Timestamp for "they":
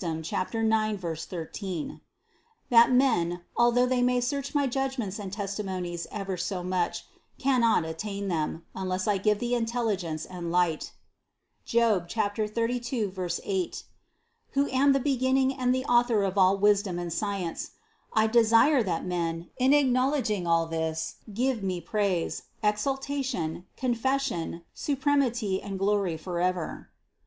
3.84-4.00